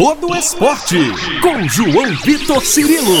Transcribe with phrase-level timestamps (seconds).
[0.00, 0.96] todo esporte.
[1.42, 3.18] Com João Vitor Cirilo.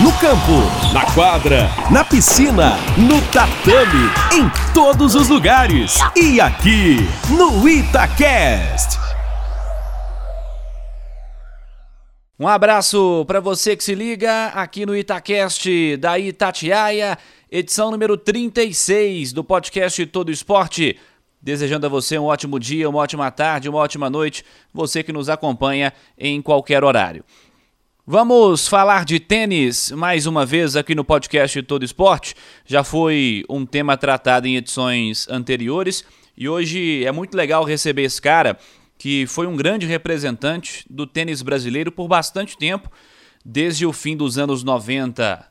[0.00, 5.98] No campo, na quadra, na piscina, no tatame, em todos os lugares.
[6.14, 6.98] E aqui,
[7.28, 9.00] no Itacast.
[12.38, 17.18] Um abraço para você que se liga aqui no Itacast da Itatiaia,
[17.50, 21.00] edição número 36 do podcast Todo Esporte.
[21.40, 25.28] Desejando a você um ótimo dia, uma ótima tarde, uma ótima noite, você que nos
[25.28, 27.24] acompanha em qualquer horário.
[28.08, 32.36] Vamos falar de tênis mais uma vez aqui no podcast Todo Esporte.
[32.64, 36.04] Já foi um tema tratado em edições anteriores
[36.36, 38.56] e hoje é muito legal receber esse cara
[38.96, 42.90] que foi um grande representante do tênis brasileiro por bastante tempo,
[43.44, 45.44] desde o fim dos anos 90.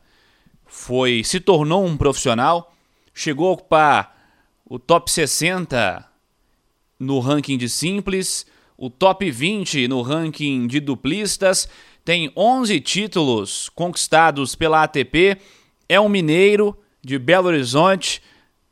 [0.65, 2.73] Foi, se tornou um profissional,
[3.13, 4.14] chegou a ocupar
[4.67, 6.03] o top 60
[6.99, 11.69] no ranking de simples, o top 20 no ranking de duplistas,
[12.03, 15.37] tem 11 títulos conquistados pela ATP,
[15.87, 18.21] é um mineiro de Belo Horizonte.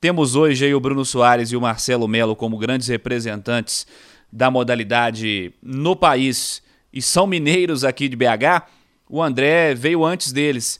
[0.02, 3.86] Temos hoje aí o Bruno Soares e o Marcelo Melo como grandes representantes
[4.32, 8.68] da modalidade no país e são mineiros aqui de BH.
[9.08, 10.80] O André veio antes deles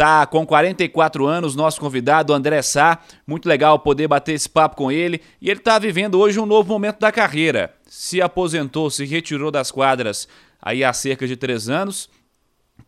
[0.00, 3.00] tá com 44 anos, nosso convidado André Sá.
[3.26, 5.20] Muito legal poder bater esse papo com ele.
[5.42, 7.74] E ele está vivendo hoje um novo momento da carreira.
[7.86, 10.26] Se aposentou, se retirou das quadras
[10.62, 12.08] aí há cerca de três anos.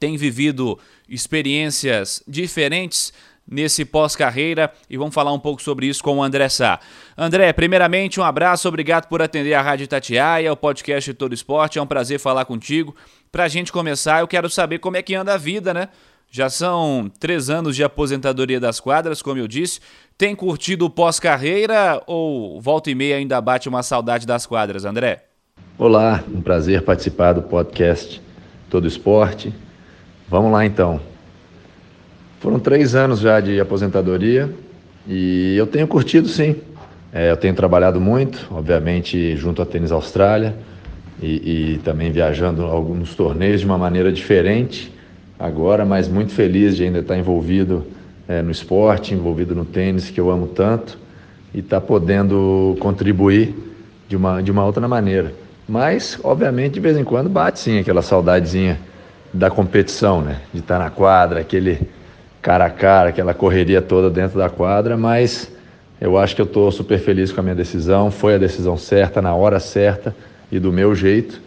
[0.00, 3.12] Tem vivido experiências diferentes
[3.47, 6.80] nesse pós-carreira e vamos falar um pouco sobre isso com o André Sá.
[7.14, 11.82] André, primeiramente um abraço, obrigado por atender a Rádio Tatiaia, o podcast Todo Esporte, é
[11.82, 12.97] um prazer falar contigo.
[13.30, 15.91] Para a gente começar, eu quero saber como é que anda a vida, né?
[16.34, 19.80] Já são três anos de aposentadoria das quadras, como eu disse.
[20.16, 25.25] Tem curtido pós-carreira ou volta e meia ainda bate uma saudade das quadras, André?
[25.77, 28.22] Olá, um prazer participar do podcast
[28.70, 29.53] Todo Esporte.
[30.27, 31.03] Vamos lá então.
[32.41, 34.50] Foram três anos já de aposentadoria
[35.06, 36.56] e eu tenho curtido sim.
[37.12, 40.56] É, eu tenho trabalhado muito, obviamente, junto à Tênis Austrália
[41.20, 44.91] e, e também viajando alguns torneios de uma maneira diferente
[45.42, 47.84] agora, mas muito feliz de ainda estar envolvido
[48.28, 50.97] é, no esporte, envolvido no tênis que eu amo tanto
[51.53, 53.52] e estar tá podendo contribuir
[54.08, 55.32] de uma, de uma outra maneira.
[55.69, 58.78] Mas, obviamente, de vez em quando bate sim aquela saudadezinha
[59.34, 60.41] da competição, né?
[60.54, 61.81] De estar tá na quadra, aquele
[62.41, 65.50] cara a cara, aquela correria toda dentro da quadra, mas
[66.00, 68.10] eu acho que eu estou super feliz com a minha decisão.
[68.12, 70.14] Foi a decisão certa, na hora certa
[70.52, 71.41] e do meu jeito.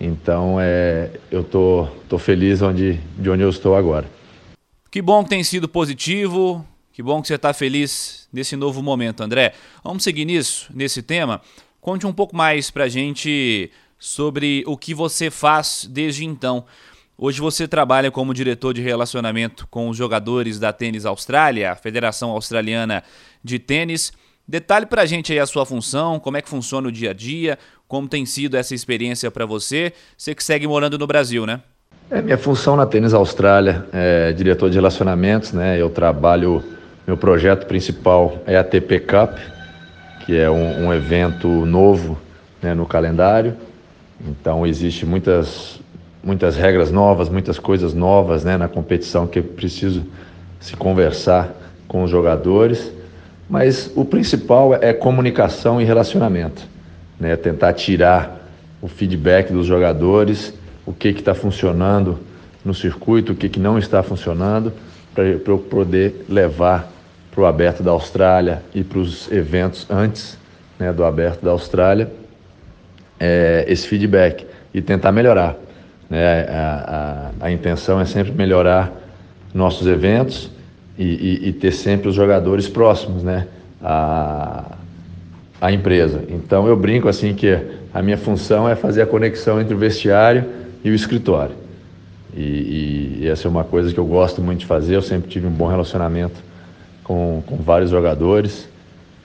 [0.00, 4.06] Então, é, eu tô, tô feliz onde, de onde eu estou agora.
[4.90, 9.22] Que bom que tem sido positivo, que bom que você está feliz nesse novo momento,
[9.22, 9.52] André.
[9.84, 11.40] Vamos seguir nisso, nesse tema.
[11.80, 16.64] Conte um pouco mais para a gente sobre o que você faz desde então.
[17.16, 22.30] Hoje você trabalha como diretor de relacionamento com os jogadores da Tênis Austrália, a Federação
[22.30, 23.02] Australiana
[23.42, 24.12] de Tênis.
[24.48, 27.12] Detalhe para a gente aí a sua função, como é que funciona o dia a
[27.12, 29.92] dia, como tem sido essa experiência para você.
[30.16, 31.60] Você que segue morando no Brasil, né?
[32.10, 35.78] É, minha função na Tênis Austrália é diretor de relacionamentos, né?
[35.78, 36.64] Eu trabalho,
[37.06, 39.36] meu projeto principal é a TP Cup,
[40.24, 42.18] que é um, um evento novo
[42.62, 43.54] né, no calendário.
[44.26, 45.78] Então, existe muitas,
[46.24, 50.06] muitas regras novas, muitas coisas novas né, na competição que eu preciso
[50.58, 51.52] se conversar
[51.86, 52.96] com os jogadores.
[53.48, 56.62] Mas o principal é comunicação e relacionamento,
[57.18, 57.34] né?
[57.36, 58.46] Tentar tirar
[58.82, 60.52] o feedback dos jogadores,
[60.84, 62.18] o que está funcionando
[62.64, 64.72] no circuito, o que, que não está funcionando,
[65.14, 66.92] para eu poder levar
[67.30, 70.36] para o Aberto da Austrália e para os eventos antes
[70.78, 72.10] né, do Aberto da Austrália
[73.18, 75.56] é, esse feedback e tentar melhorar.
[76.08, 76.42] Né?
[76.48, 78.92] A, a, a intenção é sempre melhorar
[79.52, 80.50] nossos eventos
[80.98, 83.46] e, e, e ter sempre os jogadores próximos, né?
[83.80, 84.76] A,
[85.60, 86.24] a empresa.
[86.28, 87.56] Então eu brinco assim que
[87.92, 90.44] a minha função é fazer a conexão entre o vestiário
[90.84, 91.54] e o escritório.
[92.34, 94.96] E, e, essa é uma coisa que eu gosto muito de fazer.
[94.96, 96.40] Eu sempre tive um bom relacionamento
[97.02, 98.68] com, com vários jogadores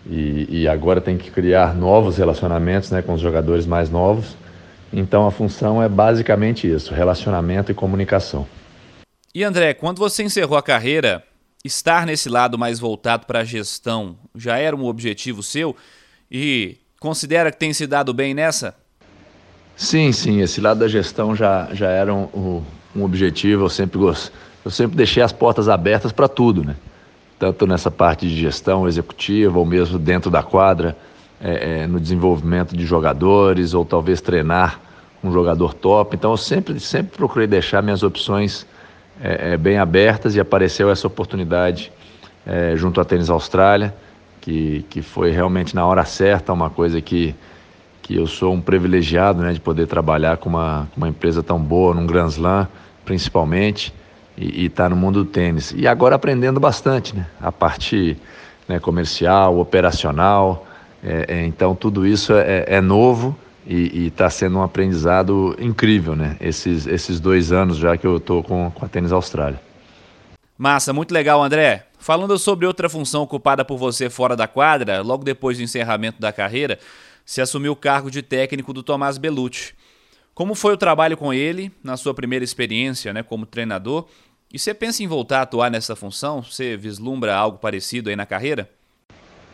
[0.10, 4.36] e, e agora tem que criar novos relacionamentos né, com os jogadores mais novos.
[4.92, 8.48] Então a função é basicamente isso: relacionamento e comunicação.
[9.36, 11.24] E André, quando você encerrou a carreira,
[11.64, 15.76] estar nesse lado mais voltado para a gestão já era um objetivo seu
[16.30, 18.76] e considera que tem se dado bem nessa?
[19.76, 22.64] Sim, sim, esse lado da gestão já, já era um,
[22.96, 26.76] um objetivo, eu sempre, eu sempre deixei as portas abertas para tudo, né?
[27.40, 30.96] Tanto nessa parte de gestão executiva ou mesmo dentro da quadra,
[31.42, 34.80] é, é, no desenvolvimento de jogadores ou talvez treinar
[35.24, 36.16] um jogador top.
[36.16, 38.68] Então eu sempre, sempre procurei deixar minhas opções é,
[39.22, 41.92] é, bem abertas e apareceu essa oportunidade
[42.46, 43.94] é, junto à Tênis Austrália,
[44.42, 47.36] que, que foi realmente na hora certa, uma coisa que,
[48.02, 51.94] que eu sou um privilegiado né, de poder trabalhar com uma, uma empresa tão boa,
[51.94, 52.68] num Grand Slam
[53.06, 53.94] principalmente,
[54.36, 55.74] e estar tá no mundo do tênis.
[55.76, 57.28] E agora aprendendo bastante, né?
[57.40, 58.18] A parte
[58.68, 60.66] né, comercial, operacional.
[61.04, 66.38] É, é, então tudo isso é, é novo e está sendo um aprendizado incrível, né?
[66.40, 69.60] Esses, esses dois anos já que eu estou com, com a Tênis Austrália.
[70.58, 71.88] Massa, muito legal, André.
[71.98, 76.32] Falando sobre outra função ocupada por você fora da quadra, logo depois do encerramento da
[76.32, 76.78] carreira,
[77.26, 79.74] se assumiu o cargo de técnico do Tomás Belucci.
[80.34, 84.08] Como foi o trabalho com ele na sua primeira experiência né, como treinador?
[84.52, 86.44] E você pensa em voltar a atuar nessa função?
[86.44, 88.70] Você vislumbra algo parecido aí na carreira?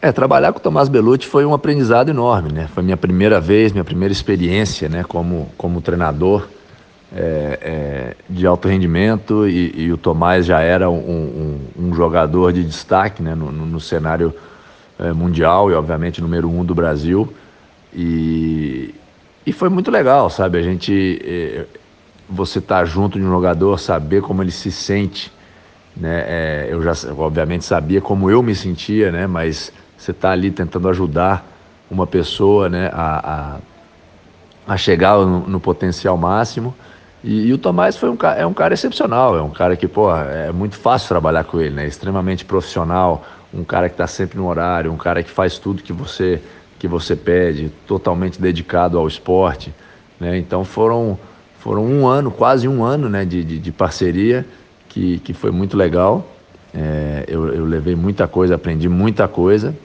[0.02, 2.70] É, trabalhar com o Tomás Belucci foi um aprendizado enorme, né?
[2.74, 6.48] Foi minha primeira vez, minha primeira experiência, né, como, como treinador
[7.14, 10.96] é, é, de alto rendimento e, e, o Tomás já era um,
[11.78, 14.34] um, um jogador de destaque, né, no, no cenário
[14.98, 17.34] é, mundial e obviamente número um do Brasil
[17.94, 18.94] e,
[19.46, 20.60] e foi muito legal, sabe?
[20.60, 21.66] A gente, é,
[22.30, 25.32] você tá junto de um jogador, saber como ele se sente,
[25.98, 26.24] né?
[26.28, 29.28] É, eu já, obviamente, sabia como eu me sentia, né?
[29.28, 31.46] Mas você está ali tentando ajudar
[31.92, 33.60] uma pessoa né, a,
[34.66, 36.74] a, a chegar no, no, potencial máximo.
[37.22, 40.16] E, e, o Tomás foi um, é um cara excepcional, é um cara que, pô,
[40.16, 41.86] é muito fácil trabalhar com ele, né?
[41.86, 45.92] Extremamente profissional, um cara que está sempre no horário, um cara que faz tudo que
[45.92, 46.42] você
[46.78, 49.74] que você pede, totalmente dedicado ao esporte,
[50.18, 50.38] né?
[50.38, 51.20] Então foram
[51.60, 54.46] foram um ano, quase um ano, né, de, de, de parceria
[54.88, 56.26] que, que foi muito legal.
[56.74, 59.76] É, eu, eu levei muita coisa, aprendi muita coisa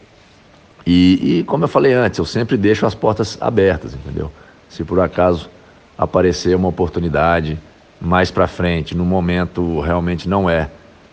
[0.86, 4.30] e, e, como eu falei antes, eu sempre deixo as portas abertas, entendeu?
[4.68, 5.48] Se por acaso
[5.96, 7.58] aparecer uma oportunidade
[8.00, 10.68] mais para frente, no momento realmente não é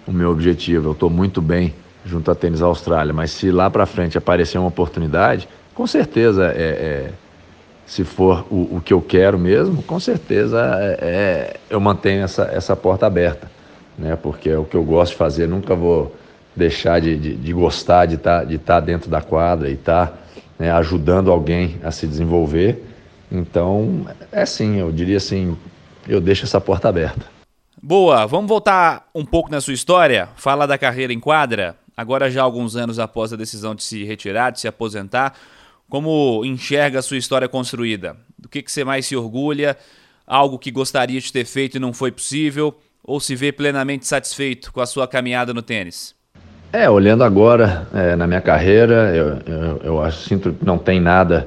[0.06, 1.74] o meu objetivo, eu estou muito bem
[2.04, 6.58] junto à Tênis Austrália, mas se lá para frente aparecer uma oportunidade, com certeza é,
[6.58, 7.12] é
[7.86, 12.44] se for o, o, que eu quero mesmo, com certeza é, é, eu mantenho essa,
[12.44, 13.52] essa porta aberta,
[13.98, 14.16] né?
[14.16, 16.16] Porque é o que eu gosto de fazer, nunca vou
[16.56, 20.08] deixar de, de, de gostar de estar tá, de tá dentro da quadra e estar
[20.08, 20.18] tá,
[20.60, 22.84] né, ajudando alguém a se desenvolver.
[23.32, 25.58] Então, é sim, eu diria assim,
[26.08, 27.26] eu deixo essa porta aberta.
[27.82, 31.76] Boa, vamos voltar um pouco na sua história, falar da carreira em quadra.
[31.96, 35.34] Agora já alguns anos após a decisão de se retirar, de se aposentar,
[35.90, 38.16] como enxerga a sua história construída?
[38.38, 39.78] Do que, que você mais se orgulha?
[40.26, 42.78] Algo que gostaria de ter feito e não foi possível?
[43.04, 46.16] Ou se vê plenamente satisfeito com a sua caminhada no tênis?
[46.74, 51.02] É, olhando agora é, na minha carreira, eu, eu, eu acho, sinto que não tem
[51.02, 51.46] nada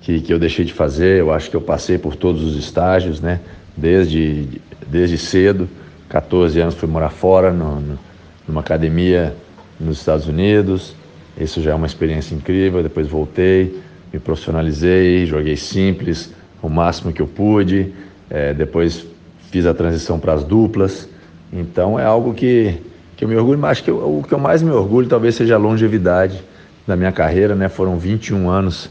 [0.00, 1.18] que, que eu deixei de fazer.
[1.18, 3.40] Eu acho que eu passei por todos os estágios, né?
[3.76, 5.68] Desde, desde cedo,
[6.08, 7.98] 14 anos fui morar fora, no, no,
[8.46, 9.34] numa academia
[9.80, 10.94] nos Estados Unidos.
[11.36, 12.80] Isso já é uma experiência incrível.
[12.80, 13.76] Depois voltei,
[14.12, 16.32] me profissionalizei, joguei simples,
[16.62, 17.92] o máximo que eu pude.
[18.30, 19.04] É, depois
[19.50, 21.08] fiz a transição para as duplas.
[21.52, 22.78] Então é algo que
[23.20, 25.34] que eu me orgulho, mas acho que eu, o que eu mais me orgulho talvez
[25.34, 26.42] seja a longevidade
[26.86, 27.68] da minha carreira, né?
[27.68, 28.88] Foram 21 anos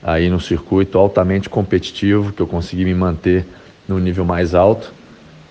[0.00, 3.44] aí no circuito altamente competitivo, que eu consegui me manter
[3.88, 4.92] no nível mais alto.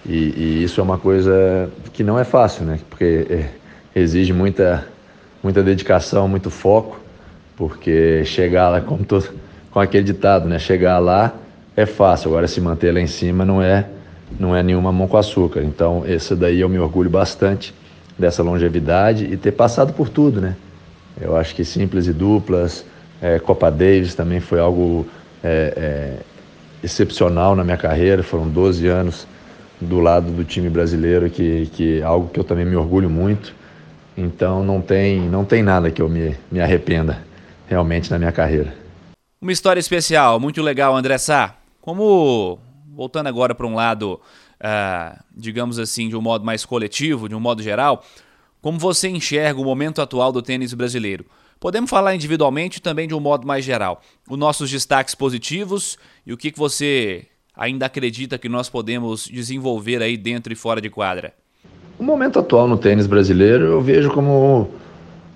[0.05, 2.79] E, e isso é uma coisa que não é fácil, né?
[2.89, 3.49] Porque é,
[3.93, 4.87] exige muita,
[5.43, 7.01] muita dedicação, muito foco,
[7.57, 9.21] porque chegar lá, como tô,
[9.71, 10.57] com aquele ditado, né?
[10.57, 11.33] Chegar lá
[11.75, 13.89] é fácil, agora se manter lá em cima não é,
[14.39, 15.63] não é nenhuma mão com açúcar.
[15.63, 17.73] Então, esse daí eu me orgulho bastante
[18.21, 20.55] dessa longevidade e ter passado por tudo, né?
[21.19, 22.85] Eu acho que simples e duplas,
[23.21, 25.05] é, Copa Davis também foi algo
[25.43, 26.17] é, é,
[26.83, 28.23] excepcional na minha carreira.
[28.23, 29.27] Foram 12 anos
[29.79, 33.53] do lado do time brasileiro, que, que é algo que eu também me orgulho muito.
[34.15, 37.19] Então não tem, não tem nada que eu me, me arrependa
[37.67, 38.73] realmente na minha carreira.
[39.41, 41.55] Uma história especial, muito legal, André Sá.
[41.81, 42.59] Como,
[42.95, 44.19] voltando agora para um lado
[44.61, 48.03] uh, digamos assim, de um modo mais coletivo, de um modo geral,
[48.61, 51.25] como você enxerga o momento atual do tênis brasileiro?
[51.59, 54.01] Podemos falar individualmente também de um modo mais geral.
[54.29, 57.25] Os nossos destaques positivos e o que, que você
[57.55, 61.33] ainda acredita que nós podemos desenvolver aí dentro e fora de quadra?
[61.99, 64.71] O momento atual no tênis brasileiro eu vejo como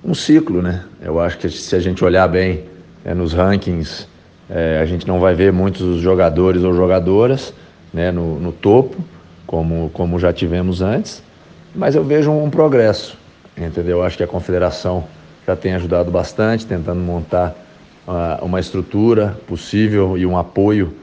[0.03, 0.85] um ciclo, né?
[1.01, 2.63] Eu acho que se a gente olhar bem
[3.03, 4.07] é, nos rankings,
[4.49, 7.53] é, a gente não vai ver muitos jogadores ou jogadoras
[7.93, 8.95] né, no, no topo
[9.45, 11.23] como, como já tivemos antes,
[11.73, 13.17] mas eu vejo um, progresso,
[13.57, 13.97] entendeu?
[13.97, 15.03] Eu acho que a confederação
[15.45, 17.55] já tem ajudado bastante, tentando montar
[18.07, 20.93] uh, uma estrutura possível e um apoio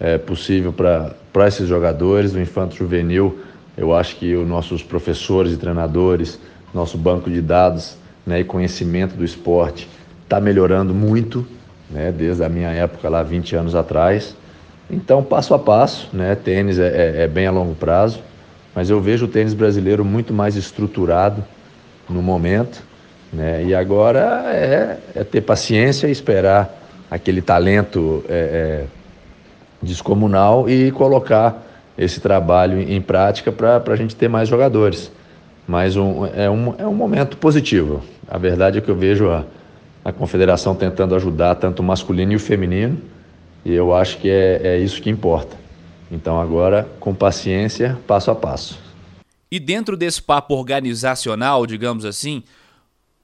[0.00, 3.38] é, possível para esses jogadores do infanto juvenil.
[3.76, 6.40] Eu acho que os nossos professores e treinadores,
[6.74, 9.88] nosso banco de dados né, e conhecimento do esporte
[10.24, 11.46] está melhorando muito,
[11.88, 14.34] né, desde a minha época lá 20 anos atrás.
[14.92, 18.20] Então, passo a passo, né, tênis é, é, é bem a longo prazo,
[18.74, 21.42] mas eu vejo o tênis brasileiro muito mais estruturado
[22.10, 22.82] no momento.
[23.32, 26.78] Né, e agora é, é ter paciência e esperar
[27.10, 28.84] aquele talento é, é,
[29.82, 35.10] descomunal e colocar esse trabalho em prática para a gente ter mais jogadores.
[35.66, 38.02] Mas um, é, um, é um momento positivo.
[38.28, 39.44] A verdade é que eu vejo a,
[40.04, 42.98] a confederação tentando ajudar tanto o masculino e o feminino,
[43.64, 45.56] e eu acho que é, é isso que importa.
[46.10, 48.78] Então agora, com paciência, passo a passo.
[49.50, 52.42] E dentro desse papo organizacional, digamos assim,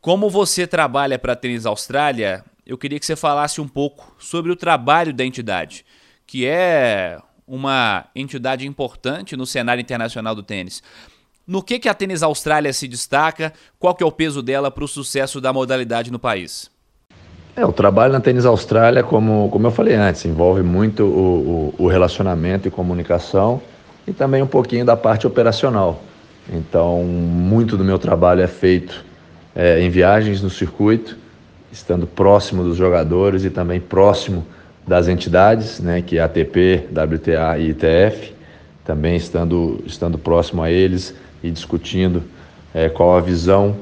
[0.01, 4.53] como você trabalha para a Tênis Austrália, eu queria que você falasse um pouco sobre
[4.53, 5.85] o trabalho da entidade,
[6.27, 10.83] que é uma entidade importante no cenário internacional do tênis.
[11.47, 13.55] No que, que a Tênis Austrália se destaca?
[13.79, 16.71] Qual que é o peso dela para o sucesso da modalidade no país?
[17.59, 21.85] É, o trabalho na Tênis Austrália, como, como eu falei antes, envolve muito o, o,
[21.87, 23.61] o relacionamento e comunicação
[24.07, 26.01] e também um pouquinho da parte operacional.
[26.49, 29.05] Então, muito do meu trabalho é feito
[29.57, 31.19] é, em viagens no circuito,
[31.73, 34.47] estando próximo dos jogadores e também próximo
[34.87, 38.35] das entidades, né, que é ATP, WTA e ITF,
[38.85, 41.13] também estando, estando próximo a eles
[41.43, 42.23] e discutindo
[42.73, 43.75] é, qual a visão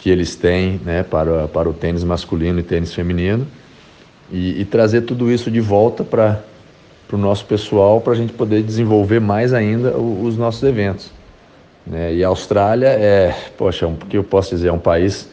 [0.00, 3.46] que eles têm né, para, para o tênis masculino e tênis feminino
[4.32, 6.42] e, e trazer tudo isso de volta para
[7.12, 11.10] o nosso pessoal para a gente poder desenvolver mais ainda os, os nossos eventos.
[11.86, 12.14] Né?
[12.14, 15.28] E a Austrália é, poxa, o que eu posso dizer, é um país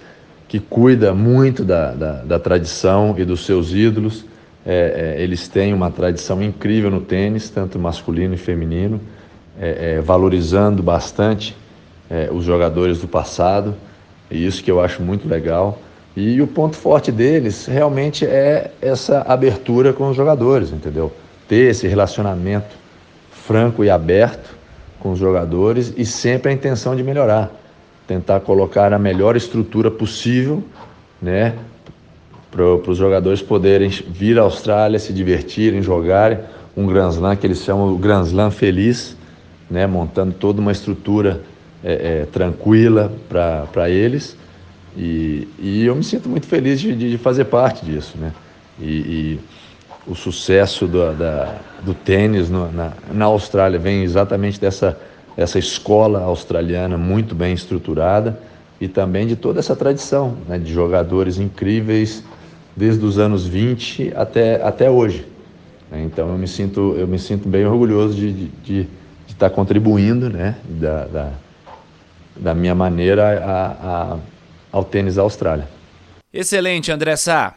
[0.50, 4.26] que cuida muito da, da, da tradição e dos seus ídolos.
[4.66, 9.00] É, é, eles têm uma tradição incrível no tênis, tanto masculino e feminino,
[9.58, 11.56] é, é valorizando bastante
[12.10, 13.74] é, os jogadores do passado,
[14.30, 15.80] e isso que eu acho muito legal.
[16.16, 21.14] E o ponto forte deles realmente é essa abertura com os jogadores, entendeu?
[21.48, 22.76] Ter esse relacionamento
[23.32, 24.56] franco e aberto
[25.00, 27.52] com os jogadores e sempre a intenção de melhorar
[28.08, 30.64] tentar colocar a melhor estrutura possível,
[31.22, 31.56] né,
[32.50, 36.40] para os jogadores poderem vir à Austrália, se divertirem, jogarem
[36.76, 39.18] um Grand Slam que eles chamam o Grand Slam feliz,
[39.70, 41.42] né, montando toda uma estrutura
[41.84, 44.38] é, é, tranquila para eles.
[44.96, 48.34] E, e, eu me sinto muito feliz de, de fazer parte disso, né?
[48.80, 49.40] E, e
[50.08, 54.98] o sucesso do, da, do tênis no, na, na Austrália vem exatamente dessa
[55.38, 58.40] essa escola australiana muito bem estruturada
[58.82, 62.24] e também de toda essa tradição né, de jogadores incríveis
[62.76, 65.26] desde os anos 20 até, até hoje.
[65.92, 68.90] Então eu me sinto, eu me sinto bem orgulhoso de, de, de, de
[69.34, 71.32] estar contribuindo né, da, da,
[72.40, 73.66] da minha maneira a,
[74.14, 74.18] a,
[74.72, 75.68] ao tênis da Austrália.
[76.34, 77.56] Excelente, André Sá.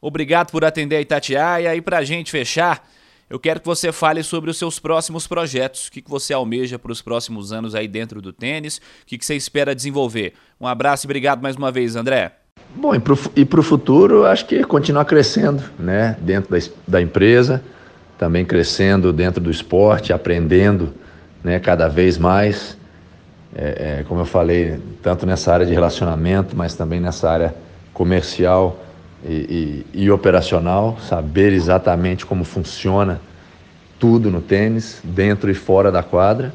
[0.00, 2.84] Obrigado por atender a Itatiaia e para a gente fechar,
[3.32, 6.92] eu quero que você fale sobre os seus próximos projetos, o que você almeja para
[6.92, 10.34] os próximos anos aí dentro do tênis, o que você espera desenvolver.
[10.60, 12.32] Um abraço e obrigado mais uma vez, André.
[12.74, 17.62] Bom, e para o futuro, acho que continuar crescendo né, dentro da, da empresa,
[18.18, 20.92] também crescendo dentro do esporte, aprendendo
[21.42, 22.76] né, cada vez mais.
[23.54, 27.54] É, é, como eu falei, tanto nessa área de relacionamento, mas também nessa área
[27.92, 28.78] comercial
[29.24, 33.20] e, e, e operacional, saber exatamente como funciona
[33.98, 36.52] tudo no tênis, dentro e fora da quadra,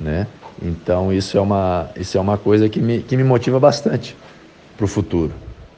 [0.00, 0.26] né?
[0.60, 4.16] Então isso é uma, isso é uma coisa que me, que me motiva bastante
[4.76, 5.32] para o futuro,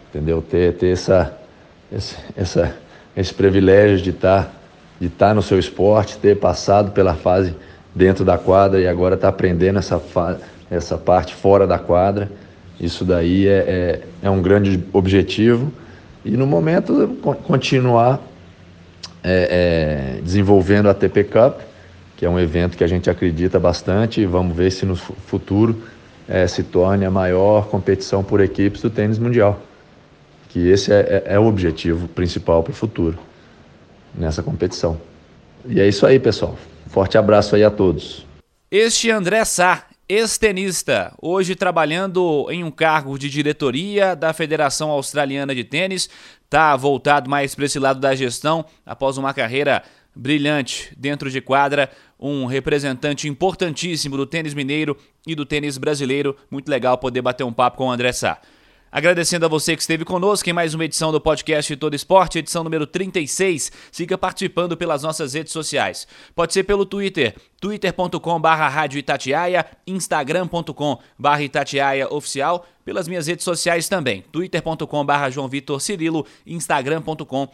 [0.09, 0.43] entendeu?
[0.43, 1.37] Ter, ter essa,
[1.93, 2.77] esse, essa,
[3.17, 4.51] esse privilégio de estar tá,
[5.01, 7.55] de tá no seu esporte, ter passado pela fase
[7.95, 10.01] dentro da quadra e agora estar tá aprendendo essa,
[10.71, 12.31] essa parte fora da quadra.
[12.81, 15.73] Isso daí é, é, é um grande objetivo
[16.25, 18.21] e no momento, continuar
[19.23, 21.61] é, é, desenvolvendo a TP Cup,
[22.17, 25.81] que é um evento que a gente acredita bastante e vamos ver se no futuro
[26.29, 29.61] é, se torne a maior competição por equipes do tênis mundial.
[30.49, 33.19] Que esse é, é, é o objetivo principal para o futuro
[34.15, 35.01] nessa competição.
[35.67, 36.57] E é isso aí, pessoal.
[36.89, 38.27] Forte abraço aí a todos.
[38.71, 45.55] Este é André Sá ex-tenista, hoje trabalhando em um cargo de diretoria da Federação Australiana
[45.55, 46.09] de Tênis,
[46.45, 49.83] está voltado mais para esse lado da gestão após uma carreira
[50.17, 56.35] brilhante dentro de quadra, um representante importantíssimo do tênis mineiro e do tênis brasileiro.
[56.51, 58.41] Muito legal poder bater um papo com o André Sá.
[58.91, 62.65] Agradecendo a você que esteve conosco em mais uma edição do podcast Todo Esporte, edição
[62.65, 63.71] número 36.
[63.93, 66.09] Siga participando pelas nossas redes sociais.
[66.35, 70.99] Pode ser pelo Twitter, twitter.com Rádio Itatiaia, instagram.com
[71.41, 77.49] Itatiaia Oficial, pelas minhas redes sociais também, twitter.com João Vitor Cirilo, instagram.com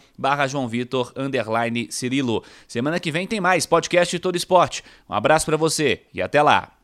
[0.49, 2.45] João Vitor underline Cirilo.
[2.69, 4.85] Semana que vem tem mais podcast Todo Esporte.
[5.11, 6.84] Um abraço para você e até lá.